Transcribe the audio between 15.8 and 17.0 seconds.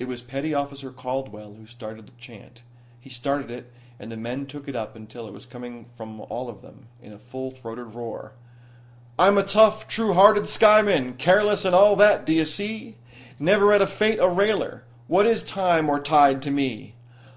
or tide to me?